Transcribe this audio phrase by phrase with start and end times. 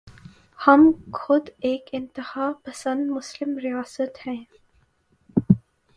[0.59, 4.43] ہم خود ایک انتہا پسند مسلم ریاست ہیں۔